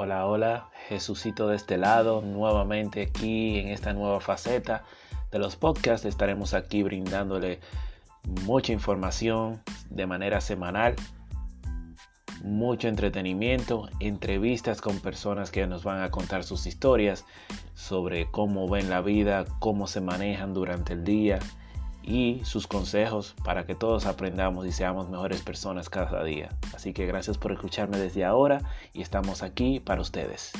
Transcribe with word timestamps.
Hola, 0.00 0.26
hola, 0.26 0.70
Jesucito 0.86 1.48
de 1.48 1.56
este 1.56 1.76
lado, 1.76 2.22
nuevamente 2.22 3.02
aquí 3.02 3.58
en 3.58 3.66
esta 3.66 3.92
nueva 3.92 4.20
faceta 4.20 4.84
de 5.32 5.40
los 5.40 5.56
podcasts. 5.56 6.06
Estaremos 6.06 6.54
aquí 6.54 6.84
brindándole 6.84 7.58
mucha 8.44 8.72
información 8.72 9.60
de 9.90 10.06
manera 10.06 10.40
semanal, 10.40 10.94
mucho 12.44 12.86
entretenimiento, 12.86 13.88
entrevistas 13.98 14.80
con 14.80 15.00
personas 15.00 15.50
que 15.50 15.66
nos 15.66 15.82
van 15.82 16.00
a 16.00 16.12
contar 16.12 16.44
sus 16.44 16.68
historias 16.68 17.24
sobre 17.74 18.30
cómo 18.30 18.68
ven 18.68 18.90
la 18.90 19.00
vida, 19.00 19.46
cómo 19.58 19.88
se 19.88 20.00
manejan 20.00 20.54
durante 20.54 20.92
el 20.92 21.02
día 21.02 21.40
y 22.08 22.40
sus 22.44 22.66
consejos 22.66 23.34
para 23.44 23.66
que 23.66 23.74
todos 23.74 24.06
aprendamos 24.06 24.66
y 24.66 24.72
seamos 24.72 25.10
mejores 25.10 25.42
personas 25.42 25.90
cada 25.90 26.24
día. 26.24 26.48
Así 26.74 26.94
que 26.94 27.06
gracias 27.06 27.36
por 27.36 27.52
escucharme 27.52 27.98
desde 27.98 28.24
ahora 28.24 28.62
y 28.94 29.02
estamos 29.02 29.42
aquí 29.42 29.78
para 29.78 30.00
ustedes. 30.00 30.52